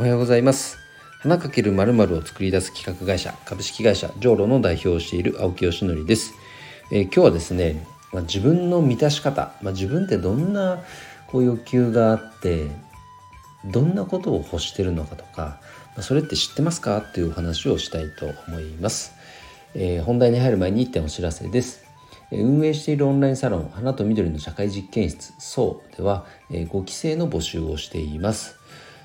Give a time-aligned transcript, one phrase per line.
[0.00, 0.78] おはようございます。
[1.18, 6.32] 花かけるまるを作り出す企画会社株式会社ジョーロの代表をしている青木よしのりです、
[6.90, 10.82] えー、今日はですね、まあ、自分の満たし方、まあ、自分ってどんな
[11.26, 12.70] こう欲求があって
[13.66, 16.96] どんなことを欲してるのかとか、まあ、それって知ってますか？
[16.96, 19.12] っていうお話をしたいと思います、
[19.74, 21.84] えー、本題に入る前に1点お知らせです。
[22.32, 28.56] 運営しているオンラインサロン花と緑の社会実験室そうでは5期生の募集をしています。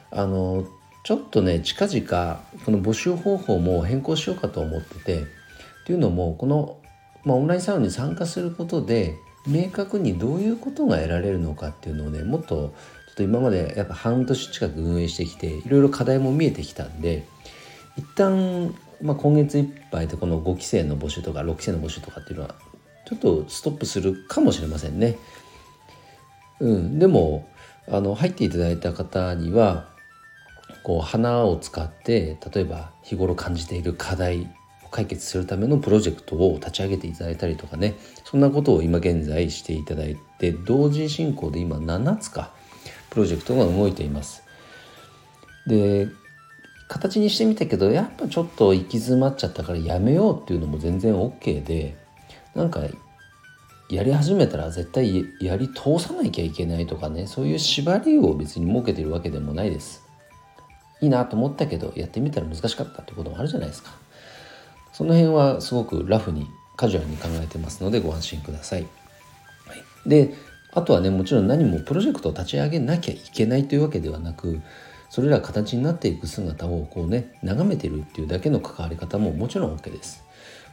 [0.09, 0.63] あの
[1.05, 5.27] ちょっとね近々この募集方法も変更しようかと思ってて
[5.85, 6.79] というのもこの、
[7.23, 17.27] まあ、オンラインサロンに参加することで明確にどういうことが得られるのかっていうのをねもっとちょっと今までやっぱ半年近く運営してきていろいろ課題も見えてきたんで
[17.97, 22.55] 一旦、まあ、今月いっぱいでこの5期生の募集とか6期生の募集とかっていうのは
[23.05, 25.17] ちょっとストップするかもしれませんね。
[26.59, 27.47] うん、でも
[27.87, 29.93] あの入っていただいた方には
[30.83, 34.49] こう花を使って例えば日頃感じている課題
[34.83, 42.51] を解決するためのプロジェクトを立ち上げていただいたりとかねそんなことを今現在していただいて同時進行で今7つか
[43.09, 44.43] プロジェクトが動いています。
[45.67, 46.07] で
[46.87, 51.97] 形にしてみたけどやっぱちょっと行き詰まっちゃったからやめようっていうのも全然 OK で
[52.53, 52.81] なんか
[53.89, 60.04] やり始めたら絶対やり通さなきゃいけないとかねそういう縛りを別に設けてるわけでもないです
[61.05, 63.91] いいなと思ったけどやってみたら難しかったってこともあるじゃないですか。
[64.91, 68.87] その辺はすごくラフにカジュアルに考えてますのでご安心ください、
[69.67, 70.33] はい、で
[70.73, 74.61] あとはねもちろん何もプロジェクトを立ち上げなきゃいけないというわけではなく
[75.09, 80.23] それら形になっていく姿をこうね眺めてるっていうだけの関わり方ももちろん OK です。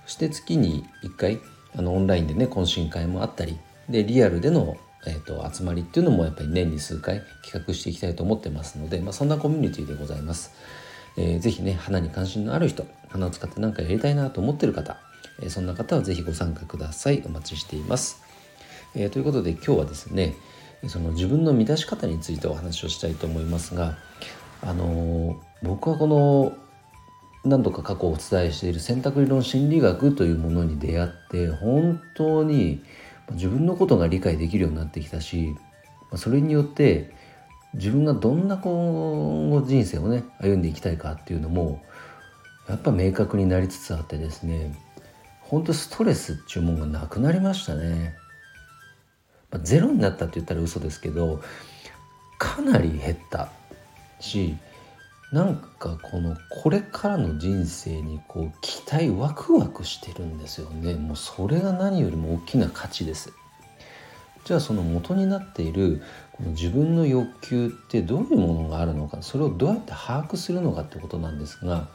[0.06, 1.40] そして月に1回
[1.76, 10.52] あのオンラインでね懇親会もあったりでリアルでの、えーと、集まりっていうのもやっぱり年に数回企画していきたいと思ってますので、まあ、そんなコミュニティでございます。
[11.16, 14.96] えー、ぜひね花に関心のある人花を使って何かやりたいなと思ってる方、
[15.40, 18.22] えー、そんな方はぜひご参加くださいお待ちしています、
[18.94, 20.34] えー、ということで今日はですね
[20.88, 23.98] その自分の満たし方についてお話をしたいと思いますが
[24.62, 26.56] あの僕はこの
[27.44, 32.82] 何度か過去お伝えしている選択理論心理学というものに出会って本当に
[33.30, 35.54] 自分のことが理解できるようになってきたし
[36.16, 37.10] それによって
[37.74, 41.82] 自分がどんな今後人生をね歩んでいきたいかっていうのも
[42.68, 44.76] やっぱ明確になりつつあってですね
[45.40, 48.14] 本当ストレスっていうものがなくなりましたね。
[49.50, 51.42] まあ、ゼロになったって言ったら嘘ですけど
[52.38, 53.50] かなり減った
[54.18, 54.56] し
[55.32, 60.94] なんかこのこれからの人生にこう期待ワクワクしてるんですよね。
[60.94, 63.32] もうそれが何よりも大きな価値です。
[64.44, 71.88] じゃあその元になっているこの自分の欲求ってどういうものがあるのかそれをどうやって把握するのかってことなんですが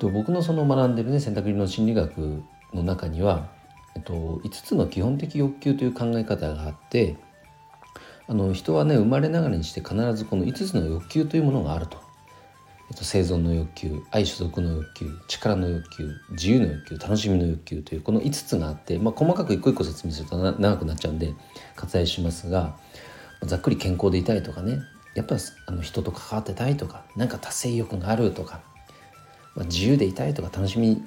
[0.00, 2.42] 僕のその学んでるね選択理論心理学
[2.74, 3.48] の中には、
[3.94, 7.16] えっと、5つの基本的欲求という考え方があって
[8.26, 12.05] あの人はね生まれながらにして必ずこの5つの欲求というものがあると。
[12.94, 21.34] 生存の欲求愛所属の欲求力の欲求自由の欲求楽しみの欲求というこの5つがあって、まあ、細かく一個一個説明すると長くなっちゃうんで
[21.76, 22.76] 割愛しますが
[23.42, 24.80] ざっくり健康でいたいとかね
[25.14, 25.36] やっぱ
[25.66, 28.60] あの人と関わってたいとか何か達成意欲があるとか、
[29.56, 31.02] まあ、自由でいたいとか楽しみ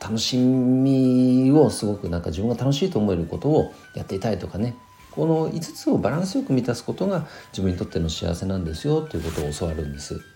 [0.00, 4.76] 楽しみをすごくなんか自分が楽しいと思えることをやっていたいとかね
[5.10, 10.35] この5つをバランスよく満たすことが自分にとっての幸せなんですよということを教わるんです。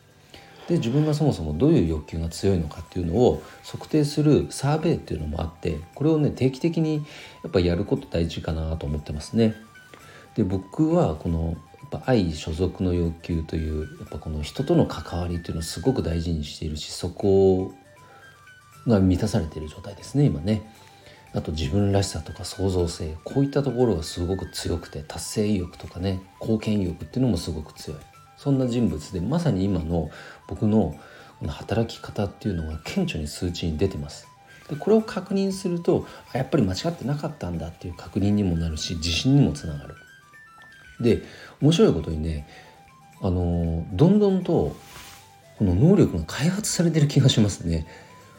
[0.70, 7.04] で自分がそもそもどういう欲求が強いのかっていうのを測定するサーベイっていうのもあってこれをね定期的に
[7.42, 9.56] やっぱやること大事かなと思ってますね。
[10.36, 17.72] で僕はこのやっぱ愛所属の欲求というやっぱこの人との関わりっていうのをすごく大事にしているしそこ
[18.86, 20.62] が満たされている状態ですね今ね。
[21.32, 27.98] あと自分らしさとか創造性こういったところがすごく強くて達成意欲とかね貢献意欲っていうのもすごく強い。
[28.42, 30.10] そんな人物でまさに今の
[30.48, 30.98] 僕の
[31.40, 34.28] この働き方っていうのが顕著に数値に出てます。
[34.70, 39.94] でこれを確認するとやっぱり間違ってなかったんだっていう確認にもなるし自信にもつながる。
[41.00, 41.22] で
[41.60, 42.48] 面白いことにね
[43.20, 44.74] あのどんどんと
[45.58, 47.86] この能力が開発されてる気がしますね。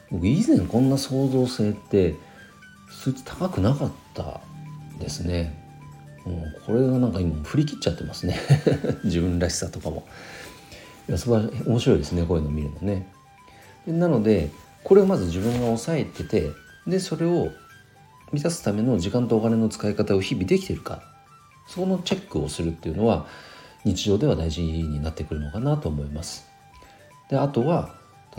[0.09, 2.15] 僕以前こんな創造性って
[2.89, 4.41] 数値高くなかった
[4.97, 5.60] ですね。
[6.25, 8.39] うん、これがなんか今振り切っちゃってますね。
[9.03, 10.05] 自分らしさとかも。
[11.09, 13.07] いや素晴ら面白いですねこういうの見るのね。
[13.87, 14.51] なので
[14.83, 16.51] これをまず自分が抑えてて
[16.85, 17.49] でそれを
[18.31, 21.03] 満たすための時間とお金の使い方を日々できてるか。
[21.67, 23.27] そこのチェックをするっていうのは
[23.85, 26.47] 日常では大事になってくるのかなと思います。
[27.29, 27.95] であとは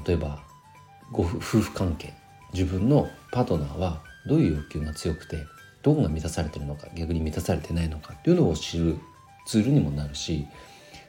[0.07, 0.39] 例えば
[1.11, 2.13] ご夫婦関係。
[2.53, 5.47] 自分のパートナーはどういう欲求が強くて
[5.83, 8.99] どこが満たされてるのか逆に満たされてないのかっていうのを知る
[9.47, 10.47] ツールにもなるし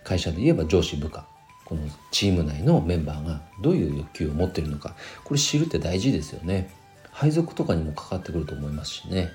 [0.04, 1.26] 会社で言えば上司部下
[1.66, 1.82] この
[2.12, 6.70] チーム内のメンバーがどういう欲求を持ってるのかこれ知るって大事ですよね。
[7.12, 9.30] 配属とかにもかかってくると思いますしね。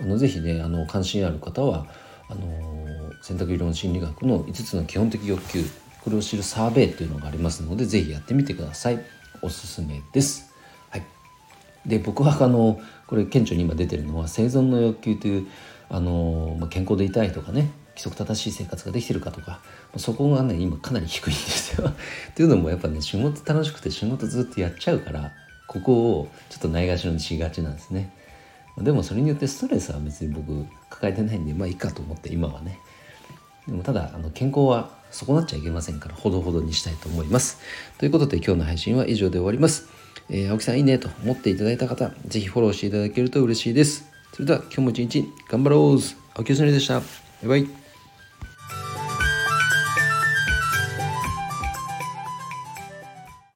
[0.00, 1.86] あのぜひねあの関心ある方は
[2.28, 5.64] あの選択理論心理学の5つの基本的欲求
[6.02, 9.00] これを知るサーベイっていうのがありますのでぜひやってみてください。
[9.42, 10.51] おすすめです。
[11.86, 15.46] で僕はあのこれ顕著に今出てるのは生存の欲求という
[15.88, 19.60] あの、まあ、健康でいたいとかね規則正しい生活ができてるかとか
[19.96, 21.92] そこがね今かなり低いんですよ。
[22.34, 25.32] というのもやっぱね仕事楽しくて仕事ずっとやっちゃうから
[25.66, 28.12] ここをちょっとないがしろにしがちなんですね。
[28.78, 32.78] でもそれによってストレスは別に僕抱えてないんでまあいいかと思って今はね。
[33.66, 37.58] でもただあの健康は損なっちゃいけませんからほどほどにしたいと思います。
[37.98, 40.01] ということで今日の配信は以上で終わります。
[40.30, 44.10] えー、青木さんいいねと思っていただいた方、ぜひフォローしていただけると嬉しいです。
[44.32, 45.98] それでは今日も一日頑張ろう
[46.34, 47.00] 青木よしのりでした。
[47.00, 47.04] バ
[47.44, 47.81] イバイ。